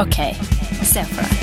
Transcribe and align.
OK, 0.00 0.16
se 0.88 1.02
for 1.04 1.20
deg. 1.20 1.40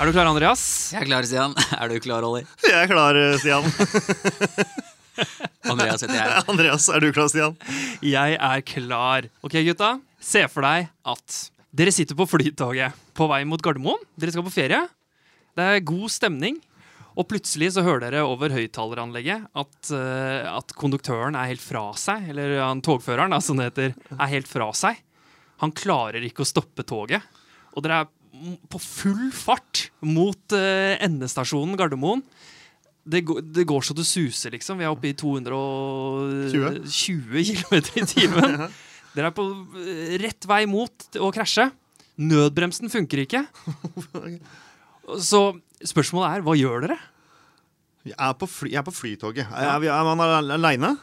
Er 0.00 0.08
du 0.08 0.14
klar, 0.16 0.24
Andreas? 0.30 0.62
Jeg 0.94 1.02
er 1.02 1.10
klar, 1.10 1.26
Stian. 1.28 1.52
Er 1.76 1.92
du 1.92 1.98
klar, 2.00 2.24
Olli? 2.24 2.46
Jeg 2.64 2.78
er 2.78 2.88
klar, 2.88 3.18
Stian. 3.42 3.68
Andreas 5.74 6.00
heter 6.06 6.16
jeg. 6.16 6.40
Andreas, 6.54 6.88
er 6.88 7.04
du 7.04 7.10
klar, 7.12 7.28
Stian? 7.28 7.58
Jeg 8.00 8.38
er 8.40 8.64
klar. 8.64 9.28
Ok, 9.44 9.58
gutta. 9.68 9.98
Se 10.16 10.46
for 10.48 10.64
deg 10.64 10.88
at 11.12 11.36
dere 11.76 11.92
sitter 11.92 12.16
på 12.16 12.24
flytoget 12.32 12.96
på 13.12 13.28
vei 13.28 13.42
mot 13.44 13.60
Gardermoen. 13.60 14.00
Dere 14.16 14.32
skal 14.32 14.48
på 14.48 14.56
ferie. 14.56 14.80
Det 15.60 15.68
er 15.76 15.84
god 15.84 16.08
stemning. 16.16 16.56
Og 17.18 17.26
plutselig 17.30 17.72
så 17.74 17.82
hører 17.86 18.00
dere 18.06 18.22
over 18.28 18.52
høyttaleranlegget 18.54 19.40
at, 19.58 19.90
eh, 19.96 20.44
at 20.50 20.74
konduktøren 20.78 21.36
er 21.38 21.50
helt 21.50 21.64
fra 21.64 21.84
seg. 21.98 22.28
Eller 22.30 22.48
han 22.62 22.82
togføreren, 22.84 23.32
da, 23.34 23.38
som 23.42 23.56
det 23.58 23.66
heter, 23.70 23.90
er 24.14 24.32
helt 24.34 24.50
fra 24.50 24.68
seg. 24.76 24.94
Han 25.64 25.72
klarer 25.76 26.22
ikke 26.24 26.44
å 26.44 26.48
stoppe 26.48 26.82
toget. 26.86 27.22
Og 27.74 27.80
dere 27.84 27.96
er 28.04 28.08
på 28.70 28.78
full 28.80 29.30
fart 29.34 29.88
mot 30.06 30.52
eh, 30.56 30.94
endestasjonen 31.02 31.76
Gardermoen. 31.78 32.22
Det 33.10 33.20
går, 33.26 33.40
det 33.56 33.64
går 33.66 33.82
så 33.84 33.92
det 33.96 34.06
suser, 34.06 34.50
liksom. 34.54 34.78
Vi 34.78 34.84
er 34.86 34.92
oppe 34.92 35.08
i 35.10 35.18
220 35.18 37.44
km 37.50 37.74
i 37.74 38.06
timen. 38.06 38.50
Dere 39.16 39.26
er 39.30 39.34
på 39.34 39.44
eh, 39.82 40.14
rett 40.22 40.42
vei 40.48 40.62
mot 40.70 40.94
å 41.18 41.32
krasje. 41.34 41.66
Nødbremsen 42.20 42.88
funker 42.92 43.18
ikke. 43.24 43.42
Så 45.18 45.42
spørsmålet 45.90 46.28
er, 46.28 46.44
hva 46.46 46.56
gjør 46.58 46.86
dere? 46.86 46.98
Jeg 48.06 48.16
er 48.16 48.36
på, 48.40 48.48
fly, 48.48 48.70
jeg 48.72 48.80
er 48.80 48.86
på 48.86 48.94
flytoget. 48.96 49.48
Er, 49.52 49.84
er, 49.84 50.04
man 50.08 50.22
aleine? 50.54 50.94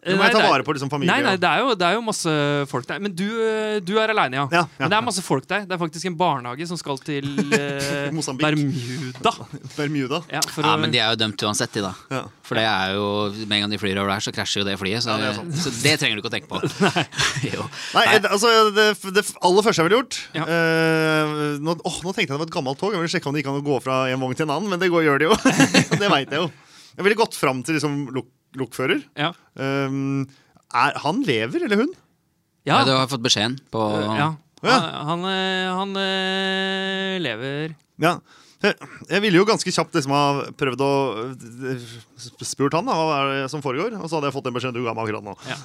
Du 0.00 0.14
må 0.16 0.22
Nei, 0.24 0.30
ta 0.32 0.40
vare 0.48 0.64
på 0.64 0.72
liksom, 0.72 0.88
familie. 0.88 1.12
Nei, 1.12 1.20
nei, 1.26 1.34
det 1.36 1.44
er, 1.44 1.58
jo, 1.60 1.74
det 1.76 1.84
er 1.84 1.96
jo 1.98 2.00
masse 2.06 2.32
folk 2.70 2.86
der. 2.88 3.00
Men 3.04 3.12
du, 3.12 3.26
eh, 3.44 3.80
du 3.84 3.90
er 4.00 4.08
aleine, 4.14 4.38
ja. 4.38 4.44
Ja, 4.48 4.62
ja. 4.64 4.78
Men 4.80 4.88
det 4.94 4.96
er 4.96 5.04
masse 5.04 5.20
folk 5.26 5.44
der. 5.50 5.66
Det 5.68 5.76
er 5.76 5.80
faktisk 5.82 6.06
en 6.08 6.16
barnehage 6.16 6.64
som 6.70 6.78
skal 6.80 6.96
til 7.04 7.26
eh, 7.58 8.08
Bermuda. 8.40 9.32
Bermuda. 9.76 10.22
Ja, 10.32 10.40
for 10.48 10.64
Ja, 10.64 10.72
å- 10.72 10.80
men 10.80 10.94
de 10.94 11.02
er 11.02 11.12
jo 11.12 11.18
dømt 11.20 11.44
uansett, 11.44 11.72
de, 11.76 11.82
da. 11.84 11.92
Ja. 12.16 12.22
For 12.48 12.56
det 12.56 12.64
er 12.64 12.94
jo, 12.96 13.04
med 13.44 13.52
en 13.58 13.64
gang 13.66 13.74
de 13.74 13.80
flyr 13.82 14.00
over 14.00 14.08
der, 14.14 14.24
så 14.24 14.32
krasjer 14.34 14.62
jo 14.64 14.68
det 14.70 14.78
flyet. 14.80 15.04
Så, 15.04 15.18
Ja, 15.20 15.34
det 15.36 15.60
så 15.60 15.74
det 15.84 15.94
trenger 16.00 16.16
du 16.16 16.22
ikke 16.24 16.32
å 16.32 16.34
tenke 16.38 16.48
på. 16.48 16.62
jo. 17.52 17.68
Nei, 17.98 18.06
det- 18.24 18.32
altså, 18.32 18.54
det, 18.74 18.88
det 19.20 19.26
aller 19.36 19.68
første 19.68 19.82
jeg 19.84 19.90
ville 19.90 20.00
gjort 20.00 20.18
Ja. 20.40 20.48
eh, 20.48 21.60
nå, 21.60 21.76
åh, 21.76 22.00
nå 22.08 22.16
tenkte 22.16 22.30
jeg 22.30 22.34
det 22.34 22.40
var 22.40 22.48
et 22.48 22.56
gammelt 22.56 22.80
tog. 22.80 22.96
Jeg 22.96 23.04
ville 23.04 23.12
sjekke 23.12 23.28
om 23.28 23.36
det 23.36 23.44
gikk 23.44 23.52
an 23.52 23.60
å 23.60 23.68
gå 23.68 23.78
fra 23.84 24.00
en 24.08 24.24
vogn 24.24 24.34
til 24.38 24.48
en 24.48 24.56
annen, 24.56 24.72
men 24.72 24.80
det 24.80 24.88
går, 24.92 25.04
gjør 25.10 25.20
det 25.20 25.28
jo. 25.28 25.36
det 26.00 26.08
veit 26.08 26.32
jeg 26.32 26.40
jo. 26.40 26.48
Jeg 26.96 27.06
ville 27.06 27.20
gått 27.20 27.36
fram 27.38 27.60
til 27.64 27.76
liksom, 27.76 28.00
lokfører. 28.58 29.02
ja. 29.18 29.32
Um, 29.54 30.26
er, 30.74 30.94
han 31.02 31.22
lever, 31.26 31.64
eller 31.66 31.76
hun? 31.84 31.90
Ja, 32.66 32.80
Ja. 32.80 32.84
du 32.86 32.90
har 32.94 33.08
fått 33.10 33.22
beskjeden 33.24 33.56
på 33.72 33.80
ja. 34.04 34.34
Ja. 34.62 34.70
Han, 34.70 35.08
han, 35.08 35.24
eh, 35.30 35.70
han 35.74 35.96
eh, 35.96 37.14
lever 37.24 37.74
Ja. 38.02 38.18
Jeg, 38.60 39.20
ville 39.24 39.38
jo 39.40 39.46
ganske 39.48 39.72
kjapt 39.72 39.94
liksom 39.96 40.12
ha 40.12 40.24
prøvd 40.60 40.82
å 40.84 40.88
eh, 41.72 41.84
spurt 42.44 42.74
han 42.76 42.84
da, 42.84 42.92
hva 42.92 43.14
er 43.16 43.30
det 43.32 43.46
som 43.48 43.62
foregår, 43.64 43.94
og 43.96 44.04
så 44.04 44.18
hadde 44.18 44.28
jeg 44.28 44.34
fått 44.34 44.48
den 44.50 44.56
beskjeden 44.56 44.76
du 44.76 44.84
ga 44.84 44.92
meg 44.92 45.08
akkurat 45.08 45.24
nå. 45.24 45.32
Ja. 45.48 45.56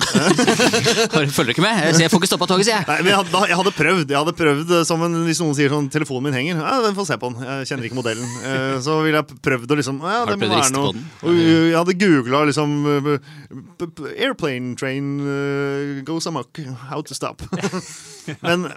Følger 1.36 1.50
du 1.50 1.54
ikke 1.58 1.66
med? 1.66 2.00
Jeg, 2.00 2.08
får 2.14 2.24
ikke 2.24 2.30
stoppa 2.32 2.48
toget, 2.48 2.70
sier 2.70 2.78
jeg. 2.78 2.88
Nei, 2.88 3.12
jeg, 3.12 3.18
hadde, 3.20 3.42
jeg 3.52 3.60
hadde 3.60 3.76
prøvd, 3.76 4.16
jeg 4.16 4.20
hadde 4.22 4.36
prøvd 4.40 4.72
eh, 4.80 4.86
som 4.88 5.04
en, 5.04 5.20
Hvis 5.28 5.44
noen 5.44 5.58
sier 5.60 5.76
sånn 5.76 5.92
'telefonen 5.92 6.30
min 6.30 6.40
henger', 6.40 6.64
ja, 6.64 6.80
den 6.88 6.96
får 6.96 7.10
se 7.12 7.20
på 7.20 7.34
den. 7.34 7.44
Jeg 7.50 7.70
kjenner 7.74 7.90
ikke 7.90 8.00
modellen. 8.00 8.32
Eh, 8.48 8.78
så 8.88 8.98
ville 9.04 9.20
jeg 9.20 9.42
prøvd 9.50 9.76
å 9.76 9.80
liksom 9.82 10.00
ja, 10.06 10.24
det 10.32 10.40
må 10.40 10.52
være 10.56 10.72
noe? 10.78 10.96
Og, 10.96 11.36
Jeg 11.36 11.76
hadde 11.76 12.00
googla 12.00 12.46
liksom 12.48 12.80
'Airplane 14.16 14.80
train 14.80 16.04
goes 16.08 16.32
amok. 16.32 16.64
How 16.88 17.04
to 17.04 17.18
stop'. 17.18 17.44
men 18.48 18.70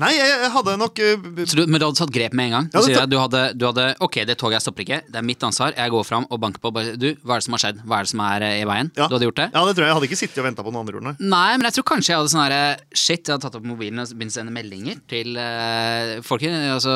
Nei, 0.00 0.12
jeg, 0.16 0.30
jeg 0.44 0.50
hadde 0.54 0.74
nok 0.80 1.00
uh, 1.02 1.42
Så 1.48 1.58
du, 1.58 1.62
men 1.66 1.80
du 1.80 1.86
hadde 1.86 1.98
tatt 1.98 2.12
grep 2.14 2.32
med 2.38 2.48
en 2.50 2.54
gang? 2.56 2.68
Ja, 2.72 2.82
det 2.86 3.06
du 3.12 3.16
hadde, 3.20 3.42
du 3.58 3.66
hadde 3.68 3.86
Ok, 4.04 4.20
det 4.28 4.36
toget 4.40 4.56
jeg 4.58 4.64
stopper 4.66 4.84
ikke. 4.86 5.00
Det 5.12 5.18
er 5.20 5.26
mitt 5.26 5.42
ansvar. 5.44 5.74
Jeg 5.76 5.92
går 5.92 6.06
fram 6.08 6.26
og 6.28 6.40
banker 6.42 6.62
på. 6.62 6.72
Bare, 6.74 6.94
du, 6.96 7.08
hva 7.22 7.36
er 7.36 7.42
det 7.42 7.46
som 7.48 7.56
har 7.56 7.62
skjedd? 7.64 7.82
Hva 7.84 7.98
er 8.00 8.06
det 8.08 8.12
som 8.12 8.22
er 8.24 8.46
uh, 8.46 8.52
i 8.62 8.66
veien? 8.68 8.92
ja. 8.96 9.08
Du 9.10 9.16
hadde 9.16 9.28
gjort 9.28 9.40
det? 9.42 9.48
Ja, 9.52 9.64
det 9.68 9.74
tror 9.76 9.84
jeg. 9.84 9.90
Jeg 9.92 9.98
hadde 9.98 10.08
ikke 10.10 10.20
sittet 10.22 10.40
og 10.42 10.46
venta 10.48 10.64
på 10.66 10.72
noen 10.72 10.82
andre 10.86 11.00
ord. 11.00 11.20
Nei, 11.20 11.50
men 11.58 11.68
jeg 11.68 11.76
tror 11.78 11.86
kanskje 11.92 12.12
jeg 12.14 12.20
hadde 12.22 12.32
sånn 12.32 12.44
herre 12.44 12.62
Shit, 12.92 13.26
jeg 13.26 13.34
hadde 13.34 13.44
tatt 13.44 13.58
opp 13.58 13.66
mobilen 13.68 14.00
og 14.02 14.14
begynt 14.16 14.32
å 14.32 14.36
sende 14.38 14.54
meldinger 14.54 15.02
til 15.10 15.36
uh, 15.36 16.16
folket. 16.26 16.56
Altså 16.72 16.94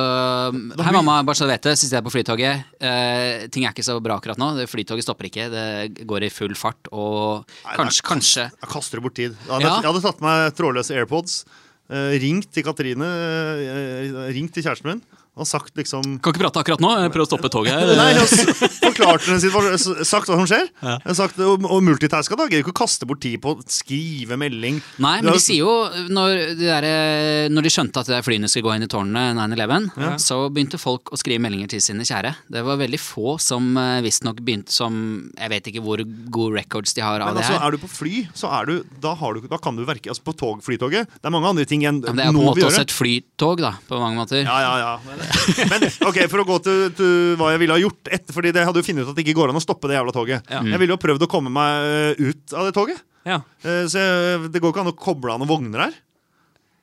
Hei, 0.81 0.93
mamma, 0.95 1.19
bare 1.27 1.37
så 1.39 1.47
du 1.49 1.53
vet 1.53 1.67
det, 1.67 1.77
sitter 1.81 1.99
jeg 2.01 2.06
på 2.06 2.15
flytoget. 2.15 2.65
Uh, 2.81 3.47
ting 3.53 3.67
er 3.67 3.75
ikke 3.75 3.85
så 3.87 3.99
bra 4.05 4.17
akkurat 4.21 4.41
nå. 4.41 4.53
Det 4.61 4.69
Flytoget 4.71 5.05
stopper 5.06 5.29
ikke. 5.29 5.49
Det 5.53 5.67
går 6.09 6.27
i 6.27 6.33
full 6.33 6.56
fart, 6.59 6.89
og 6.95 7.45
Nei, 7.67 7.77
kanskje, 7.79 8.05
kanskje 8.06 8.49
Jeg 8.49 8.71
kaster 8.73 9.03
bort 9.05 9.17
tid. 9.19 9.37
Jeg 9.37 9.53
hadde, 9.53 9.69
Ja. 9.69 9.77
jeg 9.85 9.91
hadde 9.93 10.05
tatt 10.05 10.21
med 10.25 10.56
trådløse 10.59 10.97
AirPods, 10.97 11.37
eh, 11.47 11.62
ringt 11.91 12.51
til 12.53 12.65
Katrine, 12.67 13.07
eh, 13.07 14.17
ringt 14.35 14.55
til 14.55 14.65
kjæresten 14.65 14.91
min 14.91 15.03
og 15.37 15.45
sagt 15.45 15.77
liksom 15.77 16.17
Kan 16.25 16.33
ikke 16.33 16.47
prate 16.47 16.61
akkurat 16.63 16.81
nå. 16.81 16.91
Prøv 17.13 17.27
å 17.27 17.29
stoppe 17.29 17.51
toget. 17.53 17.77
Nei, 18.01 18.09
jeg 18.17 18.71
forklarte 18.81 19.29
den 19.29 19.43
situasjonen, 19.43 20.05
sagt 20.09 20.31
hva 20.31 20.39
som 20.41 20.49
skjer. 20.49 20.71
Ja. 20.81 20.97
sagt, 21.19 21.41
Og, 21.45 21.67
og 21.69 21.83
multitaska, 21.85 22.39
da. 22.39 22.47
Gidder 22.49 22.65
ikke 22.65 22.73
å 22.73 22.79
kaste 22.81 23.09
bort 23.09 23.21
tid 23.25 23.37
på 23.45 23.53
å 23.53 23.67
skrive 23.69 24.39
melding. 24.41 24.81
Nei, 25.03 25.19
men 25.21 25.37
de 25.37 25.43
sier 25.43 25.61
jo 25.61 25.75
Når 26.13 26.33
de, 26.57 26.57
der, 26.63 26.87
eh, 26.89 27.49
når 27.53 27.69
de 27.69 27.73
skjønte 27.75 28.01
at 28.01 28.09
de 28.11 28.21
flyene 28.25 28.49
skulle 28.49 28.65
gå 28.71 28.77
inn 28.79 28.87
i 28.87 28.91
tårnene 28.91 29.47
9-11, 29.53 29.91
så 30.23 30.41
begynte 30.49 30.81
folk 30.81 31.13
å 31.13 31.21
skrive 31.21 31.45
meldinger 31.45 31.75
til 31.75 31.85
sine 31.85 32.07
kjære. 32.09 32.33
Det 32.57 32.65
var 32.65 32.81
veldig 32.81 33.01
få 33.03 33.37
som 33.43 33.69
uh, 33.77 34.01
visstnok 34.05 34.41
begynte 34.45 34.73
som 34.73 34.97
Jeg 35.37 35.53
vet 35.53 35.69
ikke 35.71 35.83
hvor 35.85 36.01
gode 36.33 36.57
records 36.57 36.97
de 36.97 37.05
har 37.05 37.21
av 37.21 37.35
Men 37.35 37.43
det 37.43 37.45
altså, 37.45 37.61
er 37.61 37.77
du 37.77 37.83
på 37.83 37.91
fly, 37.93 38.25
så 38.37 38.51
er 38.57 38.71
du, 38.71 38.75
da, 39.05 39.13
har 39.21 39.37
du, 39.37 39.47
da 39.51 39.61
kan 39.61 39.77
du 39.77 39.85
verke 39.89 40.13
altså 40.13 40.25
På 40.27 40.35
tog, 40.37 40.65
flytoget. 40.65 41.13
Det 41.13 41.29
er 41.29 41.35
mange 41.35 41.53
andre 41.53 41.69
ting 41.69 41.85
enn 41.85 42.01
nå 42.01 42.09
vi 42.09 42.15
Men 42.15 42.23
det 42.23 42.27
er 42.27 42.33
på 42.33 42.41
en 42.41 42.51
måte 42.51 42.69
også 42.71 42.87
et 42.87 42.97
flytog, 42.97 43.63
da, 43.65 43.75
på 43.89 44.01
mange 44.01 44.23
måter. 44.23 44.43
Ja, 44.47 44.57
ja, 44.65 44.75
ja. 44.81 45.25
Men, 45.72 45.87
ok, 46.09 46.19
for 46.32 46.42
å 46.42 46.47
gå 46.48 46.56
til, 46.66 46.81
til 46.98 47.37
hva 47.41 47.53
jeg 47.54 47.62
ville 47.64 47.76
ha 47.76 47.82
gjort 47.82 48.10
etter, 48.12 48.32
Fordi 48.37 48.53
det 48.56 48.64
hadde 48.69 48.82
jo 48.82 48.87
funnet 48.87 49.04
ut 49.06 49.12
at 49.12 49.19
det 49.19 49.26
ikke 49.26 49.37
går 49.41 49.53
an 49.53 49.60
å 49.60 49.64
stoppe 49.64 49.91
det 49.91 49.98
jævla 49.98 50.14
toget. 50.16 50.50
Ja. 50.53 50.62
Jeg 50.66 50.82
ville 50.82 50.94
jo 50.97 51.03
prøvd 51.03 51.26
å 51.26 51.31
komme 51.31 51.53
meg 51.53 51.92
eh, 52.16 52.25
ut 52.32 52.56
av 52.56 52.69
det 52.69 52.75
toget. 52.76 53.04
Ja. 53.26 53.41
Eh, 53.66 53.84
Så 53.91 54.03
jeg, 54.03 54.50
det 54.54 54.62
går 54.62 54.75
ikke 54.75 54.84
an 54.87 54.92
å 54.92 54.98
koble 54.98 55.34
av 55.34 55.42
noen 55.42 55.50
vogner 55.50 55.87
her. 55.88 55.97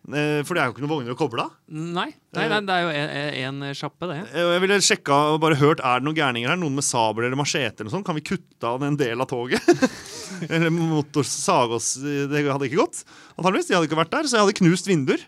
Eh, 0.03 0.41
For 0.43 0.57
det 0.57 0.59
er 0.59 0.67
jo 0.67 0.73
ikke 0.73 0.83
noen 0.83 0.91
vogner 0.91 1.13
å 1.15 1.19
koble 1.19 1.45
av. 1.45 1.51
Nei, 1.71 2.09
nei, 2.35 2.47
nei, 2.51 2.57
det 2.67 2.75
er 2.75 2.81
jo 2.83 2.89
en, 2.99 3.61
en 3.63 3.75
sjappe, 3.79 4.09
det. 4.11 4.17
Jeg 4.35 4.63
ville 4.65 4.79
sjekka 4.83 5.19
og 5.31 5.37
bare 5.45 5.55
hørt 5.61 5.79
Er 5.79 6.01
det 6.01 6.07
noen 6.09 6.17
gærninger 6.17 6.51
her. 6.51 6.59
Noen 6.59 6.75
med 6.75 6.83
sabel 6.87 7.29
eller 7.29 7.39
machete 7.39 7.85
eller. 7.85 8.03
Kan 8.03 8.19
vi 8.19 8.25
kutte 8.27 8.67
av 8.67 8.83
en 8.83 8.97
del 8.99 9.23
av 9.23 9.29
toget? 9.31 9.63
eller 10.51 10.73
motorsage 10.75 11.77
oss 11.79 11.93
Det 12.03 12.43
hadde 12.43 12.67
ikke 12.67 12.81
gått. 12.81 13.05
Antageligvis. 13.37 13.69
De 13.71 13.77
hadde 13.77 13.87
ikke 13.87 14.01
vært 14.01 14.11
der. 14.17 14.27
Så 14.27 14.35
jeg 14.37 14.43
hadde 14.43 14.57
knust 14.59 14.91
vinduer. 14.91 15.23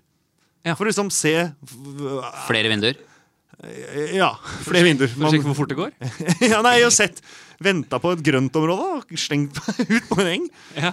Ja. 0.65 0.73
For 0.73 0.85
å 0.85 0.89
liksom 0.89 1.11
se 1.13 1.33
Flere 2.47 2.71
vinduer. 2.71 2.97
Ja, 4.11 4.33
flere 4.65 4.83
vinduer. 4.83 5.09
For 5.13 5.27
å 5.27 5.31
sjekke 5.31 5.47
hvor 5.47 5.57
fort 5.61 5.71
det 5.71 5.77
går. 5.79 5.91
ja, 6.51 6.59
nei, 6.65 6.79
jeg 6.81 6.89
har 6.89 6.95
sett 6.95 7.21
Venta 7.63 8.01
på 8.03 8.11
et 8.11 8.23
grøntområde 8.25 8.87
og 8.97 9.19
slengt 9.19 9.55
meg 9.63 9.91
ut 9.95 10.09
på 10.09 10.17
en 10.19 10.31
eng. 10.33 10.47
Ja. 10.75 10.91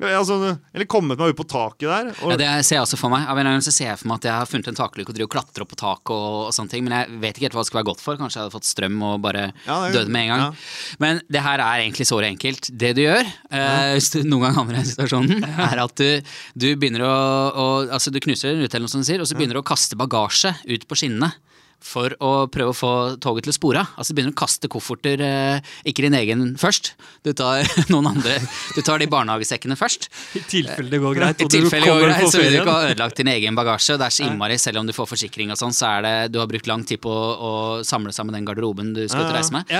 Ja, 0.00 0.18
Altså, 0.20 0.36
eller 0.74 0.86
kommet 0.88 1.18
meg 1.20 1.34
ut 1.34 1.36
på 1.36 1.44
taket 1.48 1.86
der. 1.88 2.10
Og, 2.24 2.30
Ja, 2.32 2.36
det 2.40 2.48
ser 2.64 2.76
jeg 2.78 2.84
også 2.86 2.96
for 3.00 3.12
meg. 3.12 3.26
Av 3.28 3.36
en 3.38 3.44
gang 3.50 3.60
så 3.64 3.72
ser 3.72 3.90
jeg 3.90 3.98
for 4.00 4.08
meg 4.08 4.16
at 4.22 4.28
jeg 4.30 4.32
har 4.32 4.48
funnet 4.48 4.68
en 4.72 4.78
takluke 4.78 5.12
og 5.12 5.16
driver 5.18 5.28
og 5.28 5.34
klatrer 5.34 5.64
opp 5.66 5.70
på 5.74 5.78
taket 5.80 6.12
og, 6.14 6.36
og 6.48 6.54
sånne 6.56 6.72
ting, 6.72 6.84
men 6.86 6.94
jeg 6.96 7.20
vet 7.20 7.36
ikke 7.36 7.46
helt 7.48 7.56
hva 7.58 7.64
det 7.64 7.70
skal 7.70 7.80
være 7.82 7.88
godt 7.90 8.00
for. 8.04 8.16
Kanskje 8.20 8.38
jeg 8.40 8.44
hadde 8.46 8.54
fått 8.56 8.68
strøm 8.70 8.96
og 9.10 9.20
bare 9.26 9.44
Ja, 9.66 9.76
er- 9.86 9.92
døde 9.98 10.08
med 10.14 10.22
en 10.24 10.32
gang. 10.32 10.40
ja. 10.46 10.96
Men 11.04 11.20
det 11.30 11.42
her 11.44 11.58
er 11.66 11.84
egentlig 11.84 12.08
såre 12.08 12.30
enkelt. 12.32 12.70
Det 12.72 12.94
du 12.96 13.02
gjør, 13.04 13.28
eh, 13.52 13.92
hvis 13.98 14.10
du 14.16 14.22
noen 14.24 14.48
gang 14.48 14.54
havner 14.56 14.78
i 14.78 14.82
den 14.82 14.90
situasjonen, 14.94 15.44
er 15.70 15.84
at 15.84 15.94
du, 16.00 16.22
du 16.56 16.68
begynner 16.76 17.04
å, 17.04 17.14
å 17.52 17.68
Altså, 17.90 18.10
du 18.12 18.20
knuser 18.20 18.54
den 18.56 18.64
ut, 18.64 18.72
eller 18.74 18.86
noe 18.88 18.92
sånt, 18.96 19.10
og 19.20 19.26
så 19.28 19.36
begynner 19.36 19.56
du 19.58 19.60
å 19.62 19.66
kaste 19.66 19.96
bagasje 20.00 20.54
ut 20.64 20.88
på 20.88 20.96
skinnene. 20.96 21.32
For 21.80 22.12
å 22.20 22.44
prøve 22.52 22.74
å 22.74 22.76
få 22.76 22.92
toget 23.24 23.46
til 23.46 23.54
å 23.54 23.56
spore 23.56 23.80
av. 23.80 23.92
Altså 24.00 24.12
begynner 24.16 24.34
å 24.34 24.36
kaste 24.36 24.68
kofferter, 24.70 25.22
eh, 25.24 25.70
ikke 25.88 26.04
din 26.04 26.16
egen 26.18 26.42
først. 26.60 26.92
Du 27.24 27.32
tar 27.36 27.64
noen 27.92 28.10
andre 28.12 28.36
Du 28.76 28.82
tar 28.84 29.00
de 29.00 29.08
barnehagesekkene 29.10 29.78
først. 29.80 30.10
I 30.36 30.42
tilfelle 30.50 30.92
det 30.92 31.00
går 31.00 31.16
greit. 31.16 31.40
I 31.40 31.48
du 31.48 31.54
tilfelle 31.56 31.88
det 31.88 31.94
går 31.94 32.04
greit, 32.04 32.26
så 32.28 32.42
vil 32.42 32.52
du 32.52 32.58
ikke 32.60 32.74
ha 32.76 32.90
ødelagt 32.90 33.22
din 33.22 33.32
egen 33.32 33.56
bagasje. 33.56 33.96
Det 34.00 34.06
er 34.10 34.16
så 34.18 34.26
innmari, 34.28 34.58
selv 34.60 34.82
om 34.82 34.90
du 34.90 34.94
får 34.96 35.08
forsikring 35.14 35.54
og 35.54 35.60
sånn, 35.60 35.72
så 35.76 35.88
er 35.94 36.04
det 36.06 36.14
Du 36.34 36.38
har 36.42 36.50
brukt 36.50 36.68
lang 36.68 36.84
tid 36.84 37.00
på 37.00 37.10
å, 37.10 37.30
å 37.40 37.52
samle 37.86 38.12
sammen 38.12 38.36
den 38.36 38.44
garderoben 38.48 38.92
du 38.96 39.02
skal 39.08 39.24
ut 39.24 39.30
og 39.32 39.38
reise 39.38 39.56
med. 39.56 39.72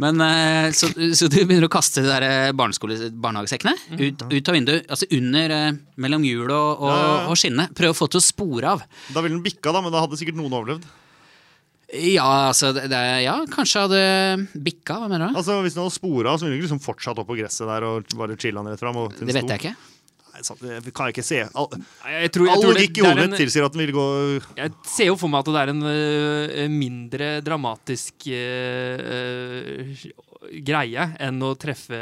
Men 0.00 0.22
eh, 0.24 0.70
så, 0.76 0.92
så 0.94 1.26
du 1.28 1.40
begynner 1.42 1.66
å 1.66 1.72
kaste 1.72 2.04
de 2.04 2.08
der 2.12 2.28
eh, 2.28 2.52
barnehagesekkene 2.56 3.74
ut, 3.98 4.24
ut 4.30 4.48
av 4.48 4.56
vinduet. 4.56 4.86
Altså 4.86 5.10
under 5.18 5.56
eh, 5.58 5.68
mellom 6.00 6.24
hjulet 6.26 6.54
og, 6.56 6.86
og, 6.86 7.28
og 7.34 7.36
skinnet. 7.42 7.74
Prøv 7.76 7.92
å 7.94 7.98
få 8.04 8.08
til 8.12 8.22
å 8.22 8.24
spore 8.24 8.74
av. 8.76 8.86
Da 9.10 9.20
ville 9.24 9.36
den 9.36 9.44
bikka, 9.44 9.74
da, 9.74 9.82
men 9.84 9.92
da 9.94 10.06
hadde 10.06 10.18
sikkert 10.20 10.38
noen 10.38 10.54
overlevd. 10.56 10.86
Ja, 11.90 12.48
altså 12.50 12.70
det, 12.76 12.86
det, 12.92 12.98
Ja, 13.24 13.36
kanskje 13.50 13.86
hadde 13.86 14.02
bikka. 14.54 15.00
Hva 15.02 15.08
mener 15.10 15.30
du? 15.30 15.38
Altså, 15.40 15.58
Hvis 15.64 15.74
den 15.76 15.84
hadde 15.84 15.96
spora 15.96 16.36
så 16.38 16.46
ville 16.46 16.58
den 16.58 16.66
liksom 16.66 16.82
fortsatt 16.82 17.18
opp 17.18 17.30
på 17.30 17.38
gresset 17.40 17.66
der 17.66 17.86
og 17.88 18.18
bare 18.18 18.38
chilla 18.38 18.62
den 18.62 18.74
rett 18.74 18.82
fram. 18.82 19.00
Det 19.16 19.26
vet 19.26 19.42
sto. 19.42 19.50
jeg 19.50 19.64
ikke. 19.64 19.74
Nei, 20.30 20.70
det 20.86 20.92
kan 20.94 21.08
jeg 21.08 21.16
ikke 21.16 21.26
se. 21.26 21.40
All, 21.58 21.68
Jeg 22.06 22.32
tror, 22.32 22.46
jeg 22.46 22.54
all 22.54 22.66
logikk 22.68 22.90
i 22.90 23.02
det 23.02 23.08
hodet 23.08 23.24
mitt 23.26 23.40
tilsier 23.42 23.66
at 23.66 23.74
den 23.74 23.82
vil 23.82 23.94
gå 23.96 24.06
Jeg 24.56 24.74
ser 24.88 25.10
jo 25.10 25.16
for 25.20 25.32
meg 25.32 25.42
at 25.42 25.50
det 25.50 25.62
er 25.62 25.72
en 25.72 25.82
uh, 25.84 26.60
mindre 26.72 27.30
dramatisk 27.44 28.28
uh, 28.30 29.08
øh, 29.16 30.04
greie 30.66 31.08
enn 31.20 31.42
å 31.44 31.54
treffe 31.60 32.00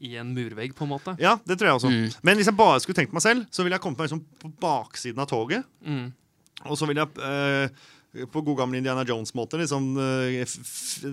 i 0.00 0.14
en 0.16 0.30
murvegg, 0.32 0.72
på 0.76 0.86
en 0.86 0.92
måte. 0.94 1.12
Ja, 1.20 1.34
det 1.44 1.58
tror 1.60 1.68
jeg 1.68 1.78
også. 1.80 1.90
Mm. 1.92 2.20
Men 2.24 2.38
hvis 2.40 2.48
jeg 2.48 2.56
bare 2.56 2.80
skulle 2.80 2.96
tenkt 2.96 3.12
meg 3.12 3.24
selv, 3.24 3.44
så 3.52 3.64
ville 3.64 3.76
jeg 3.76 3.84
kommet 3.84 4.00
meg 4.00 4.08
liksom 4.08 4.22
på 4.40 4.52
baksiden 4.62 5.20
av 5.20 5.28
toget. 5.28 5.66
Mm. 5.84 6.06
Og 6.64 6.78
så 6.80 6.88
ville 6.88 7.04
jeg 7.04 7.20
eh, 7.26 7.82
på 8.10 8.42
god 8.42 8.56
gamle 8.64 8.80
Indiana 8.80 9.04
Jones-måte 9.06 9.60
liksom 9.60 9.92
eh, 10.02 10.42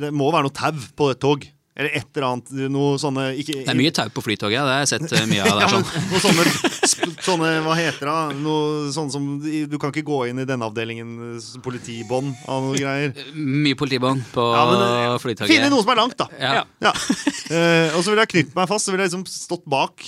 Det 0.02 0.10
må 0.16 0.32
være 0.34 0.48
noe 0.48 0.56
tau 0.56 0.74
på 0.98 1.12
et 1.14 1.22
tog. 1.22 1.46
Eller 1.78 1.94
et 1.94 2.08
eller 2.18 2.26
annet. 2.26 2.52
Noe 2.74 2.98
sånne 2.98 3.28
ikke, 3.38 3.60
Det 3.62 3.70
er 3.70 3.78
mye 3.78 3.94
tau 3.94 4.10
på 4.16 4.24
Flytoget, 4.26 4.58
det 4.66 4.74
har 4.74 4.80
jeg 4.82 4.90
sett 4.96 5.12
eh, 5.14 5.28
mye 5.30 5.44
av. 5.46 5.60
der 5.62 5.70
sånn. 5.76 5.84
ja, 5.86 6.02
noe 6.10 6.22
sånne, 6.24 7.18
sånne 7.28 7.52
Hva 7.68 7.76
heter 7.78 8.10
det? 8.10 8.40
Noe 8.42 8.88
sånn 8.96 9.12
som 9.14 9.28
Du 9.46 9.78
kan 9.78 9.94
ikke 9.94 10.08
gå 10.08 10.24
inn 10.32 10.42
i 10.42 10.48
denne 10.50 10.66
avdelingen 10.66 11.38
politibånd 11.62 12.34
av 12.50 12.66
noe 12.66 12.82
greier. 12.82 13.14
Mye 13.68 13.78
politibånd 13.78 14.26
på 14.34 14.48
Ja, 14.56 14.66
men, 14.72 14.82
eh, 14.88 15.20
Flytoget. 15.22 15.54
Finne 15.54 15.70
noe 15.70 15.86
som 15.86 15.94
er 15.94 16.02
langt, 16.02 16.18
da. 16.18 16.28
Ja. 16.42 16.66
Ja. 16.82 16.96
Uh, 16.98 17.94
og 17.94 18.02
så 18.02 18.10
ville 18.10 18.26
jeg 18.26 18.34
knyttet 18.34 18.58
meg 18.58 18.74
fast. 18.74 18.88
Så 18.88 18.96
ville 18.96 19.06
jeg 19.06 19.14
liksom 19.14 19.30
stått 19.30 19.70
bak 19.70 20.02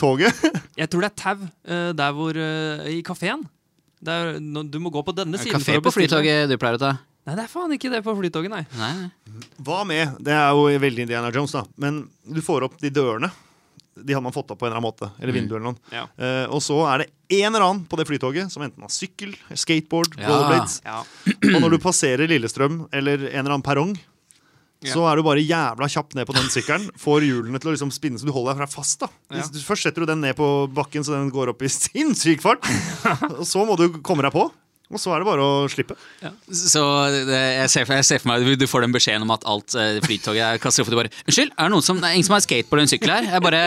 toget. 0.00 0.42
Jeg 0.74 0.90
tror 0.90 1.06
det 1.06 1.12
er 1.12 1.18
tau 1.22 1.38
uh, 1.46 1.90
der 1.94 2.18
hvor 2.18 2.34
uh, 2.34 2.82
I 2.90 2.98
kafeen. 3.06 3.46
Du 4.02 4.78
må 4.82 4.90
gå 4.90 5.02
på 5.06 5.14
denne 5.14 5.38
siden. 5.38 5.60
Kafé 5.60 5.78
på. 5.82 5.92
Flytoget 5.94 6.50
du 6.50 6.56
pleier 6.58 6.78
å 6.78 6.82
ta? 6.82 6.92
Nei, 7.22 7.36
det 7.38 7.44
er 7.44 7.50
faen 7.52 7.70
ikke 7.76 7.90
det 7.92 8.00
på 8.02 8.16
Flytoget, 8.18 8.50
nei. 8.50 8.64
Nei. 8.74 9.42
Hva 9.62 9.84
med? 9.86 10.16
Det 10.26 10.34
er 10.34 10.48
jo 10.58 10.64
veldig 10.82 11.04
Indiana 11.06 11.30
Jones, 11.30 11.54
da. 11.54 11.62
Men 11.78 12.00
du 12.26 12.40
får 12.42 12.66
opp 12.66 12.80
de 12.82 12.90
dørene. 12.90 13.30
De 13.94 14.14
hadde 14.16 14.24
man 14.24 14.34
fått 14.34 14.50
opp 14.50 14.58
på 14.58 14.66
en 14.66 14.72
eller 14.72 14.80
annen 14.80 14.88
måte. 14.88 15.10
Eller 15.22 15.36
vinduer 15.36 15.60
eller 15.60 15.68
noe. 15.70 15.92
Ja. 15.94 16.06
Uh, 16.18 16.46
og 16.56 16.62
så 16.64 16.80
er 16.90 17.04
det 17.04 17.08
en 17.38 17.52
eller 17.52 17.62
annen 17.68 17.84
på 17.86 17.98
det 18.00 18.08
flytoget 18.08 18.50
som 18.50 18.64
enten 18.66 18.82
har 18.82 18.90
sykkel, 18.90 19.36
skateboard, 19.54 20.16
Ja. 20.18 20.30
rollerblades. 20.32 20.80
Ja. 20.82 21.02
Og 21.54 21.60
når 21.62 21.76
du 21.76 21.78
passerer 21.84 22.26
Lillestrøm 22.26 22.86
eller 22.90 23.28
en 23.28 23.38
eller 23.44 23.54
annen 23.54 23.66
perrong, 23.66 23.94
Ja. 24.82 24.94
så 24.94 25.04
er 25.10 25.16
du 25.18 25.22
bare 25.26 25.42
jævla 25.44 25.88
kjapp 25.90 26.14
ned 26.18 26.26
på 26.28 26.34
den 26.36 26.48
sykkelen. 26.52 26.88
Får 27.04 27.26
hjulene 27.26 27.60
til 27.62 27.70
å 27.70 27.74
liksom 27.76 27.92
spinne 27.94 28.18
så 28.20 28.26
du 28.28 28.32
holder 28.34 28.56
deg 28.56 28.64
fra 28.64 28.70
fast. 28.82 29.00
da 29.04 29.08
Ja. 29.30 29.38
Hvis 29.40 29.52
du 29.54 29.60
Først 29.62 29.86
setter 29.86 30.02
du 30.02 30.10
den 30.10 30.20
ned 30.24 30.36
på 30.38 30.48
bakken 30.74 31.04
så 31.06 31.14
den 31.16 31.30
går 31.34 31.52
opp 31.54 31.62
i 31.62 31.70
sinnssyk 31.80 32.42
fart. 32.44 32.66
Og 33.40 33.46
så 33.48 33.64
må 33.68 33.78
du 33.80 33.88
komme 34.02 34.26
deg 34.26 34.34
på. 34.34 34.48
Og 34.92 35.00
så 35.00 35.12
er 35.14 35.22
det 35.22 35.26
bare 35.26 35.40
å 35.40 35.68
slippe. 35.72 35.94
Så 36.52 36.82
det, 37.26 37.38
jeg, 37.56 37.68
ser 37.72 37.86
for, 37.88 37.96
jeg 37.96 38.04
ser 38.04 38.18
for 38.20 38.28
meg 38.32 38.44
du- 38.44 38.56
Du 38.60 38.66
får 38.68 38.82
den 38.84 38.92
beskjeden 38.92 39.22
om 39.24 39.30
at 39.32 39.44
alt 39.48 39.74
eh, 39.74 40.00
Flytoget 40.04 40.42
er 40.44 40.58
katastrofe. 40.60 40.90
Du 40.92 40.96
bare 41.00 41.08
'Unnskyld, 41.24 41.50
er 41.56 41.64
det 41.64 41.72
noen 41.72 41.82
som, 41.86 41.96
det 42.00 42.10
er 42.10 42.14
ingen 42.18 42.26
som 42.28 42.34
har 42.36 42.44
skateboard 42.44 42.78
eller 42.78 42.86
en 42.88 42.92
sykkel 42.92 43.10
her?' 43.14 43.30
Jeg 43.32 43.42
bare, 43.42 43.62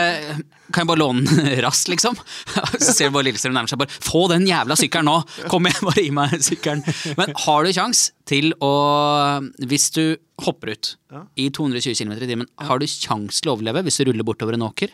'Kan 0.72 0.84
jeg 0.86 0.90
bare 0.92 1.02
låne 1.02 1.26
den 1.26 1.64
raskt, 1.66 1.90
liksom?' 1.90 2.18
Så 2.86 2.94
ser 2.94 3.10
du 3.10 3.16
bare 3.18 3.26
Lillestrøm 3.26 3.54
nærmer 3.58 3.68
seg. 3.74 3.80
bare 3.82 3.90
'Få 4.06 4.28
den 4.30 4.46
jævla 4.46 4.78
sykkelen 4.78 5.10
nå! 5.10 5.18
Kom 5.50 5.66
igjen, 5.66 5.82
bare 5.90 6.04
gi 6.06 6.12
meg 6.14 6.30
sykkelen'. 6.46 6.86
Men 7.18 7.34
har 7.46 7.64
du 7.66 7.72
kjangs 7.74 8.12
til 8.30 8.54
å 8.62 8.74
Hvis 9.66 9.90
du 9.98 10.18
hopper 10.46 10.74
ut 10.76 10.96
i 11.40 11.50
220 11.50 11.96
km 11.96 12.12
i 12.22 12.28
timen, 12.30 12.48
har 12.60 12.78
du 12.78 12.86
kjangs 12.86 13.42
til 13.42 13.50
å 13.52 13.56
overleve 13.58 13.82
hvis 13.88 13.98
du 13.98 14.06
ruller 14.12 14.24
bortover 14.28 14.54
en 14.54 14.68
åker? 14.68 14.90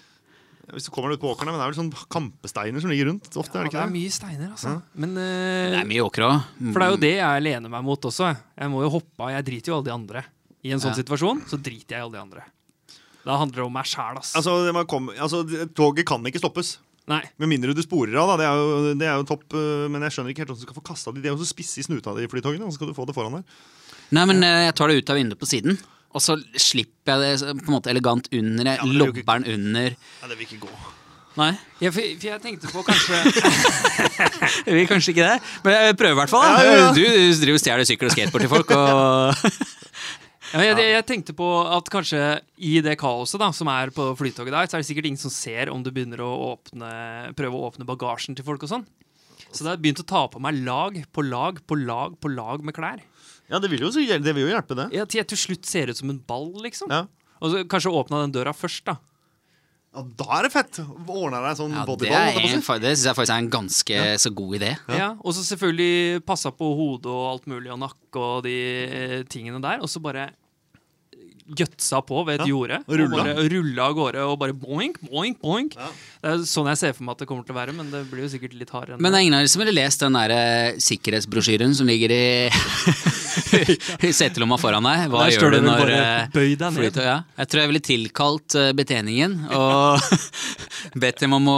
Hvis 0.72 0.86
du 0.88 0.92
kommer 0.94 1.12
ut 1.16 1.20
på 1.20 1.32
åkerne, 1.34 1.52
men 1.52 1.60
det 1.60 1.66
er 1.66 1.72
vel 1.72 1.80
sånn 1.80 2.08
kampesteiner 2.14 2.80
som 2.84 2.92
ligger 2.94 3.10
rundt. 3.10 3.28
Ofte, 3.36 3.58
er 3.58 3.66
det 3.66 3.72
det 3.72 3.74
ikke 3.74 3.86
er 3.88 3.94
mye 3.96 4.12
steiner, 4.14 4.52
altså. 4.54 4.76
Men 4.96 5.16
Det 5.18 5.26
øh, 5.26 5.80
er 5.82 5.90
mye 5.90 6.04
åker 6.06 6.26
òg. 6.28 6.38
For 6.72 6.78
det 6.80 6.86
er 6.88 6.92
jo 6.96 7.02
det 7.02 7.14
jeg 7.18 7.44
lener 7.48 7.74
meg 7.74 7.84
mot 7.84 8.08
også. 8.12 8.30
Jeg 8.62 8.70
må 8.72 8.84
jo 8.86 8.92
hoppe 8.94 9.26
av. 9.26 9.32
Jeg 9.36 9.48
driter 9.50 9.72
jo 9.74 9.78
alle 9.80 9.90
de 9.90 9.96
andre. 9.96 10.24
I 10.64 10.72
en 10.76 10.80
sånn 10.84 10.94
Ja. 10.94 11.00
situasjon 11.02 11.42
så 11.50 11.58
driter 11.58 11.98
jeg 11.98 12.00
i 12.00 12.06
alle 12.06 12.14
de 12.14 12.22
andre. 12.22 12.46
Da 13.26 13.38
handler 13.38 13.56
det 13.62 13.66
om 13.66 13.74
meg 13.74 13.86
sjæl, 13.90 14.18
ass. 14.22 14.36
Altså, 14.38 14.56
det 14.66 14.88
komme- 14.88 15.18
altså, 15.18 15.44
Toget 15.74 16.06
kan 16.06 16.24
ikke 16.26 16.40
stoppes. 16.42 16.78
Nei. 17.10 17.22
Med 17.42 17.50
mindre 17.50 17.74
du 17.74 17.82
sporer 17.82 18.16
av, 18.22 18.30
da. 18.30 18.38
Det 18.38 18.46
er 18.46 18.56
jo, 18.62 18.94
det 19.02 19.08
er 19.10 19.18
jo 19.18 19.24
topp. 19.26 19.44
øh, 19.54 19.90
Men 19.90 20.02
jeg 20.06 20.12
skjønner 20.12 20.30
ikke 20.32 20.46
helt 20.46 20.50
hvordan 20.54 20.62
du 20.62 20.68
skal 20.70 20.78
få 20.80 20.86
kasta 20.86 21.12
de. 21.14 21.22
De 21.22 21.28
er 21.28 21.36
jo 21.36 21.42
så 21.44 21.50
spisse 21.50 21.80
i 21.82 21.84
snuta 21.84 22.14
de 22.16 22.24
i 22.24 22.28
flytogene. 22.30 22.62
Hvordan 22.62 22.72
så 22.72 22.78
skal 22.80 22.88
du 22.88 22.94
få 22.94 23.06
det 23.10 23.16
foran 23.16 23.34
der. 23.34 23.44
Nei, 24.12 24.26
men 24.26 24.44
eh, 24.44 24.66
jeg 24.70 24.76
tar 24.76 24.88
det 24.88 24.98
ut 25.02 25.10
av 25.10 25.16
vinduet 25.18 25.40
på 25.42 25.48
siden. 25.50 25.78
Og 26.14 26.22
så 26.24 26.36
slipper 26.60 27.22
jeg 27.24 27.40
det 27.40 27.54
på 27.62 27.70
en 27.72 27.76
måte 27.78 27.92
elegant 27.94 28.28
under. 28.34 28.66
Jeg 28.66 28.78
Ja, 28.78 28.82
er 28.82 28.88
ikke- 28.88 28.98
lobber 29.00 29.40
den 29.40 29.54
under. 29.54 29.96
Ja, 30.22 30.28
det 30.28 30.38
vil 30.38 30.48
ikke 30.48 30.66
gå. 30.68 30.74
Nei, 31.40 31.54
Ja, 31.80 31.90
for, 31.96 32.02
for 32.20 32.28
jeg 32.28 32.42
tenkte 32.44 32.68
på 32.68 32.82
kanskje 32.84 33.16
jeg 34.68 34.74
vil 34.76 34.88
kanskje 34.90 35.14
ikke 35.14 35.28
det. 35.30 35.38
Men 35.64 35.78
jeg 35.88 35.96
prøver 36.02 36.12
i 36.12 36.20
hvert 36.20 36.34
fall. 36.34 36.44
Ja, 36.44 36.74
ja. 36.76 36.90
Du, 36.92 37.00
du 37.00 37.40
driver 37.40 37.56
og 37.56 37.64
stjeler 37.64 37.88
sykkel 37.88 38.10
og 38.10 38.16
skateboard 38.16 38.44
til 38.44 38.52
folk. 38.52 38.74
Og... 38.76 39.54
ja, 40.54 40.66
jeg, 40.68 40.90
jeg 40.92 41.06
tenkte 41.08 41.36
på 41.38 41.48
at 41.78 41.88
kanskje 41.94 42.20
i 42.60 42.74
det 42.84 42.98
kaoset 43.00 43.40
da, 43.40 43.48
som 43.56 43.72
er 43.72 43.94
på 43.96 44.10
flytoget 44.20 44.52
der, 44.52 44.68
så 44.68 44.76
er 44.78 44.84
det 44.84 44.90
sikkert 44.92 45.08
ingen 45.08 45.22
som 45.24 45.32
ser 45.32 45.72
om 45.72 45.80
du 45.86 45.88
begynner 45.96 46.20
å 46.26 46.32
åpne, 46.52 46.92
prøve 47.40 47.56
å 47.56 47.70
åpne 47.72 47.88
bagasjen 47.88 48.36
til 48.36 48.44
folk 48.48 48.68
og 48.68 48.74
sånn. 48.76 48.86
Så 49.52 49.64
det 49.66 49.70
har 49.74 49.80
begynt 49.84 50.00
å 50.04 50.08
ta 50.08 50.26
på 50.32 50.40
meg 50.44 50.58
lag 50.64 50.98
på 51.12 51.24
lag 51.28 51.60
på 51.68 51.76
lag 51.80 52.16
på 52.24 52.32
lag 52.32 52.64
med 52.64 52.76
klær. 52.78 53.02
Ja, 53.52 53.60
det 53.60 53.68
vil 53.74 53.82
jo, 53.84 53.90
det 53.92 54.32
vil 54.34 54.46
jo 54.46 54.52
hjelpe, 54.54 54.78
det. 54.80 54.90
Ja, 54.96 55.04
Til 55.06 55.20
jeg 55.20 55.28
til 55.34 55.38
slutt 55.42 55.66
ser 55.68 55.92
ut 55.92 55.98
som 56.00 56.10
en 56.14 56.22
ball, 56.24 56.54
liksom. 56.64 56.88
Ja. 56.92 57.06
Og 57.42 57.52
så 57.52 57.64
kanskje 57.68 57.92
åpna 57.92 58.22
den 58.24 58.32
døra 58.36 58.54
først, 58.56 58.86
da. 58.88 58.96
Ja, 59.92 60.06
da 60.16 60.28
er 60.38 60.46
det 60.48 60.52
fett! 60.54 60.78
Ordna 61.12 61.42
deg 61.44 61.58
sånn 61.60 61.74
Ja, 61.76 61.82
det 61.84 61.90
bodyball. 61.90 62.38
er, 62.40 62.46
si. 62.48 62.60
fa- 62.64 62.78
det 62.80 62.94
syns 62.94 63.10
jeg 63.10 63.18
faktisk 63.18 63.34
er 63.36 63.42
en 63.44 63.50
ganske 63.52 63.98
så 64.24 64.30
god 64.40 64.54
idé. 64.62 64.70
Ja. 64.96 65.10
Og 65.20 65.36
så 65.36 65.44
selvfølgelig 65.44 66.22
passa 66.24 66.54
på 66.56 66.70
hodet 66.80 67.12
og 67.12 67.26
alt 67.34 67.50
mulig, 67.52 67.68
og 67.74 67.82
nakke 67.82 68.24
og 68.24 68.46
de 68.48 68.56
eh, 68.88 69.18
tingene 69.28 69.60
der. 69.60 69.84
Og 69.84 69.92
så 69.92 70.00
bare 70.00 70.30
gutsa 71.58 72.02
på 72.06 72.24
ved 72.28 72.40
et 72.40 72.46
Ja, 72.46 72.50
jorde. 72.54 72.80
og 72.88 72.98
rulla. 73.02 73.26
Og 73.38 73.50
rulla 73.52 73.88
av 73.90 73.96
gårde 73.98 74.26
og 74.28 74.38
bare 74.40 74.54
boink, 74.54 75.00
boink, 75.10 75.40
boink. 75.42 75.76
Ja. 75.76 75.90
Det 76.22 76.30
er 76.36 76.44
sånn 76.46 76.68
jeg 76.70 76.78
ser 76.78 76.94
for 76.94 77.04
meg 77.08 77.16
at 77.18 77.24
det 77.24 77.28
kommer 77.32 77.46
til 77.48 77.56
å 77.56 77.60
være, 77.60 77.74
men 77.74 77.90
det 77.92 78.04
blir 78.12 78.24
jo 78.28 78.30
sikkert 78.30 78.54
litt 78.54 78.70
hardere 78.70 78.96
enn 78.98 79.02
Men 79.02 79.12
det 79.12 79.18
er 79.20 79.24
ingen 79.26 79.34
av 79.40 79.42
dere 79.42 79.50
som 79.56 79.64
ville 79.64 79.74
lest 79.74 80.04
den 80.06 80.14
der 80.14 80.34
eh, 80.36 80.76
sikkerhetsbrosjyren 80.78 81.74
som 81.76 81.88
ligger 81.90 82.14
i, 82.14 82.26
i 84.08 84.12
setelomma 84.14 84.58
foran 84.62 84.86
deg? 84.86 85.08
Hva 85.12 85.24
Der 85.26 85.36
gjør 85.36 85.56
du 85.56 85.60
når 85.66 85.92
eh, 85.96 86.28
«Bøy 86.34 86.52
deg 86.56 86.62
ned». 86.68 86.78
flytog- 86.78 87.08
Ja. 87.08 87.16
Jeg 87.42 87.50
tror 87.52 87.62
jeg 87.64 87.72
ville 87.72 87.84
tilkalt 87.88 88.56
eh, 88.60 88.70
betjeningen 88.78 89.36
og 89.58 90.00
bedt 91.04 91.24
dem 91.26 91.34
om 91.38 91.50
å 91.52 91.58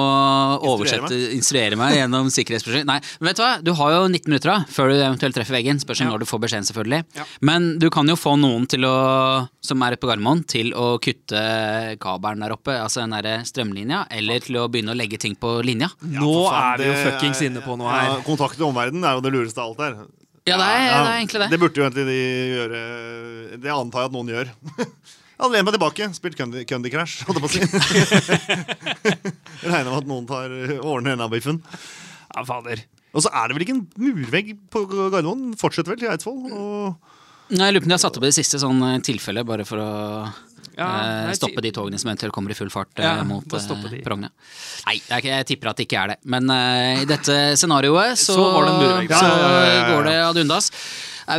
oversette, 0.73 1.11
instruere 1.35 1.75
meg 1.79 1.97
gjennom 1.99 2.31
sikkerhetsbrosjyren. 2.33 2.87
Nei, 2.89 2.99
men 3.19 3.29
vet 3.31 3.39
du 3.39 3.43
hva? 3.43 3.51
Du 3.63 3.73
har 3.79 3.91
jo 3.97 4.01
19 4.07 4.31
minutter 4.31 4.53
da, 4.53 4.57
før 4.71 4.93
du 4.93 4.95
eventuelt 5.01 5.35
treffer 5.37 5.57
veggen. 5.59 5.81
Spørs 5.83 6.01
om 6.03 6.07
Ja. 6.07 6.13
når 6.15 6.23
du 6.23 6.29
får 6.29 6.43
beskjeden, 6.47 6.67
selvfølgelig. 6.71 7.01
Ja. 7.19 7.27
Men 7.41 7.69
du 7.83 7.89
kan 7.93 8.07
jo 8.07 8.15
få 8.19 8.37
noen 8.39 8.67
til 8.71 8.87
å, 8.87 8.95
som 9.63 9.82
er 9.85 9.95
ute 9.95 10.01
på 10.03 10.09
Gardermoen, 10.09 10.41
til 10.49 10.71
å 10.77 10.87
kutte 11.03 11.43
kabelen 12.03 12.41
der 12.45 12.55
oppe, 12.55 12.75
altså 12.79 13.03
den 13.03 13.13
der 13.17 13.43
strømlinja, 13.47 14.03
eller 14.11 14.43
til 14.43 14.57
å 14.61 14.67
begynne 14.71 14.93
å 14.95 14.97
legge 14.97 15.19
ting 15.21 15.35
på 15.39 15.55
linja. 15.65 15.89
Ja, 16.07 16.19
Nå 16.23 16.33
faen, 16.49 16.73
er 16.73 16.77
vi 16.83 16.89
jo 16.89 16.93
det 16.97 17.05
fuckings 17.07 17.41
er- 17.41 17.49
inne 17.51 17.63
på 17.65 17.77
noe 17.79 17.89
Ja, 17.91 18.01
her. 18.15 18.21
kontakt 18.27 18.57
med 18.59 18.67
omverdenen 18.69 19.05
er 19.09 19.17
jo 19.19 19.21
det 19.25 19.33
lureste 19.35 19.59
av 19.63 19.71
alt 19.73 19.83
her. 19.85 19.97
Ja, 20.45 20.57
det 20.59 20.65
er, 20.67 20.79
Ja, 20.83 21.03
det 21.03 21.11
er 21.11 21.19
egentlig 21.21 21.39
det. 21.43 21.49
Det 21.53 21.59
burde 21.61 21.79
jo 21.79 21.83
egentlig 21.87 22.05
de 22.09 22.19
gjøre 22.57 23.61
Det 23.63 23.71
antar 23.71 24.01
jeg 24.01 24.09
at 24.11 24.15
noen 24.17 24.27
gjør. 24.33 24.49
Jeg 25.33 25.49
hadde 25.49 25.55
lent 25.57 25.65
meg 25.65 25.73
tilbake, 25.73 26.05
spilt 26.13 26.35
Candy, 26.69 26.89
Crash, 26.93 27.23
holdt 27.25 27.39
jeg 27.39 27.43
på 27.43 27.49
å 27.49 27.51
si. 27.51 28.63
Regner 29.65 29.89
med 29.89 29.97
at 29.97 30.07
noen 30.07 30.27
tar 30.29 30.53
ordner 30.85 31.15
denne 31.17 31.27
biffen. 31.31 31.57
Ja, 32.35 32.43
fader. 32.47 32.83
Og 33.13 33.23
så 33.25 33.31
er 33.33 33.49
det 33.49 33.57
vel 33.57 33.65
ikke 33.65 33.75
en 33.75 33.87
murvegg 33.99 34.53
på 34.73 34.83
Gardermoen? 34.89 35.51
Fortsetter 35.59 35.93
vel 35.93 35.99
til 36.03 36.11
Eidsvoll? 36.13 36.53
Og... 36.53 36.95
Nei, 37.53 37.67
Jeg 37.69 37.75
lurer 37.75 37.83
på 37.83 37.89
om 37.89 37.93
de 37.93 37.97
har 37.97 38.01
satt 38.01 38.17
opp 38.17 38.25
det 38.25 38.33
siste 38.35 38.59
sånn 38.61 38.81
eh, 38.87 38.99
tilfelle, 39.05 39.43
bare 39.45 39.65
for 39.67 39.81
å 39.81 39.91
Ja, 40.73 40.87
eh, 40.87 41.27
nei, 41.29 41.35
stoppe 41.37 41.61
de 41.61 41.71
togene 41.75 41.99
som 42.01 42.09
eventuelt 42.09 42.33
kommer 42.33 42.53
i 42.53 42.57
full 42.57 42.71
fart 42.73 42.97
eh, 42.97 43.05
Ja, 43.05 43.23
mot 43.27 43.45
perrongene. 43.45 44.31
Nei, 44.87 44.97
er 45.13 45.29
jeg 45.29 45.49
tipper 45.53 45.69
at 45.73 45.79
det 45.79 45.87
ikke 45.87 46.01
er 46.01 46.13
det. 46.15 46.19
Men 46.25 46.49
uh, 46.49 47.03
i 47.03 47.07
dette 47.09 47.39
scenarioet 47.61 48.17
så, 48.25 48.37
Så 48.39 48.49
var 48.55 48.69
det 48.69 48.75
så 49.13 49.29
Ja, 49.29 49.49
ja. 49.69 49.87
går 49.93 50.09
det 50.09 50.19
ad 50.25 50.43
undas. 50.45 50.71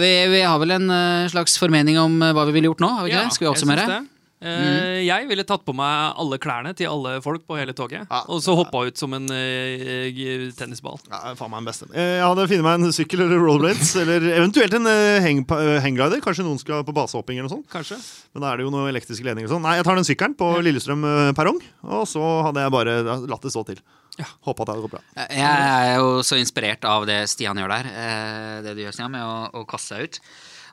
Vi, 0.01 0.13
vi 0.33 0.41
har 0.41 0.57
vel 0.63 0.79
en 0.79 0.93
slags 1.29 1.59
formening 1.61 1.99
om 2.01 2.15
hva 2.23 2.47
vi 2.49 2.55
ville 2.57 2.71
gjort 2.71 2.81
nå? 2.81 2.89
Har 2.99 3.05
vi 3.05 3.13
ikke 3.13 3.27
det? 3.27 3.35
Skal 3.37 3.45
vi 3.45 3.51
jeg 3.51 3.57
oppsummere? 3.57 4.05
Det. 4.45 4.53
Eh, 4.55 5.01
Jeg 5.09 5.29
ville 5.31 5.45
tatt 5.49 5.65
på 5.67 5.75
meg 5.77 6.15
alle 6.21 6.39
klærne 6.43 6.75
til 6.77 6.91
alle 6.91 7.17
folk 7.25 7.47
på 7.49 7.57
hele 7.59 7.73
toget, 7.77 8.05
Ja. 8.11 8.21
og 8.29 8.43
så 8.45 8.55
hoppa 8.59 8.85
ut 8.87 9.01
som 9.01 9.13
en 9.17 9.25
uh, 9.27 10.53
tennisball. 10.59 11.01
Ja, 11.11 11.35
faen 11.39 11.51
meg 11.53 11.63
den 11.65 11.71
beste. 11.71 11.89
Eh, 11.95 12.19
Jeg 12.21 12.25
hadde 12.29 12.47
funnet 12.53 12.67
meg 12.69 12.81
en 12.85 12.93
sykkel 12.97 13.25
eller 13.27 13.43
rollerblades, 13.43 13.95
eller 14.05 14.29
eventuelt 14.37 14.79
en 14.79 14.87
uh, 14.87 15.19
hang, 15.25 15.43
hangglider. 15.85 16.23
Kanskje 16.25 16.47
noen 16.47 16.61
skal 16.63 16.85
på 16.87 16.95
basehopping 16.97 17.39
eller 17.41 17.49
noe 17.51 17.57
sånt. 17.59 17.69
Kanskje. 17.73 17.99
Men 18.35 18.47
da 18.47 18.53
er 18.53 18.61
det 18.63 18.69
jo 18.69 18.73
noen 18.75 18.91
elektriske 18.93 19.27
ledninger 19.27 19.51
og 19.51 19.57
sånn. 19.57 19.67
Nei, 19.67 19.77
jeg 19.81 19.89
tar 19.89 19.99
den 20.01 20.09
sykkelen 20.09 20.39
på 20.39 20.53
Lillestrøm 20.65 21.05
perrong, 21.37 21.61
og 21.89 22.07
så 22.11 22.23
hadde 22.49 22.65
jeg 22.65 22.75
bare 22.75 22.99
latt 23.29 23.45
det 23.45 23.53
stå 23.55 23.65
til. 23.73 23.83
Ja. 24.19 24.27
Håpa 24.47 24.63
at 24.63 24.69
det 24.69 24.75
hadde 24.77 24.85
gått 24.85 24.95
bra. 24.95 25.03
Jeg 25.27 25.43
er 25.43 25.97
jo 25.99 26.11
så 26.27 26.37
inspirert 26.39 26.85
av 26.87 27.07
det 27.09 27.25
Stian 27.33 27.59
gjør 27.59 27.73
der, 27.73 27.89
eh, 27.91 28.59
det 28.63 28.77
du 28.77 28.83
gjør, 28.85 28.95
Stian, 28.95 29.11
med 29.11 29.25
å, 29.27 29.49
å 29.59 29.65
kaste 29.67 29.97
seg 29.97 30.07
ut. 30.07 30.21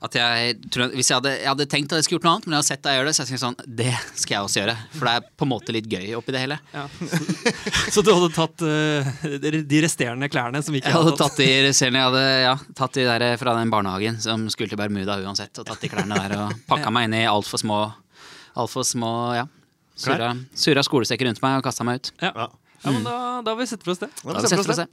At 0.01 0.15
jeg 0.17 0.55
tror, 0.73 0.89
hvis 0.97 1.11
jeg 1.11 1.19
hadde, 1.19 1.31
jeg 1.37 1.45
hadde 1.45 1.65
tenkt 1.69 1.91
at 1.93 1.99
jeg 1.99 2.05
skulle 2.07 2.17
gjort 2.17 2.25
noe 2.25 2.31
annet, 2.33 2.45
men 2.47 2.55
jeg 2.55 2.63
har 2.63 2.67
sett 2.71 2.81
deg 2.87 2.95
gjøre 2.97 3.05
det, 3.05 3.13
så 3.13 3.21
jeg 3.21 3.27
tenker 3.29 3.41
sånn, 3.43 3.57
det 3.81 3.91
skal 4.17 4.33
jeg 4.33 4.45
også 4.47 4.59
gjøre. 4.63 4.73
For 4.95 5.05
det 5.05 5.11
er 5.13 5.27
på 5.37 5.45
en 5.45 5.51
måte 5.51 5.75
litt 5.75 5.89
gøy 5.91 6.07
oppi 6.17 6.33
det 6.33 6.41
hele. 6.41 6.57
Ja. 6.73 6.85
Så, 6.97 7.19
så 7.99 8.03
du 8.07 8.09
hadde 8.09 8.29
tatt 8.33 8.63
uh, 8.65 9.11
de- 9.45 9.61
de 9.69 9.81
resterende 9.85 10.29
klærne 10.33 10.63
som 10.65 10.73
ikke 10.79 10.89
Jeg 10.89 10.97
hadde 10.97 11.13
tatt 11.21 11.37
de 11.37 11.47
resterende, 11.67 12.01
jeg 12.01 12.09
hadde 12.09 12.23
ja, 12.47 12.55
tatt 12.81 12.97
de 12.97 13.05
der 13.11 13.27
fra 13.43 13.53
den 13.59 13.73
barnehagen 13.75 14.17
som 14.25 14.47
skulle 14.49 14.73
til 14.73 14.81
Bermuda 14.81 15.19
uansett, 15.21 15.53
og 15.61 15.69
tatt 15.69 15.85
de 15.85 15.91
klærne 15.93 16.17
der 16.17 16.35
og 16.47 16.57
pakka 16.71 16.89
meg 16.97 17.05
inn 17.11 17.19
i 17.21 17.23
altfor 17.29 17.61
små, 17.61 17.79
alt 18.57 18.73
for 18.73 18.87
små, 18.87 19.13
ja. 19.37 19.45
Surra, 20.01 20.31
surra 20.57 20.81
skolesekker 20.87 21.29
rundt 21.29 21.43
meg 21.45 21.59
og 21.59 21.67
kasta 21.69 21.85
meg 21.85 22.01
ut. 22.01 22.09
Ja. 22.25 22.33
Ja. 22.33 22.49
Men 22.89 23.03
da, 23.05 23.15
da 23.45 23.53
har 23.53 23.59
vi 23.61 23.69
sett 23.69 23.83
for 23.85 23.93
oss 23.93 24.01
det. 24.01 24.09
Da 24.23 24.33
har 24.33 24.41
vi 24.41 24.49
sett 24.49 24.65
for 24.65 24.73
oss 24.73 24.81
det. 24.81 24.89